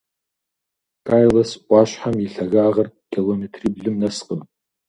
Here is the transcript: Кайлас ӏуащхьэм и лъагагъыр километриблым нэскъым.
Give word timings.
Кайлас 1.07 1.51
ӏуащхьэм 1.65 2.15
и 2.25 2.27
лъагагъыр 2.33 2.87
километриблым 3.11 3.95
нэскъым. 4.01 4.41